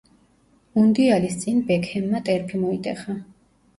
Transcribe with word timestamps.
მუნდიალის 0.77 1.37
წინ 1.43 1.61
ბეკჰემმა 1.69 2.23
ტერფი 2.31 2.63
მოიტეხა. 2.67 3.17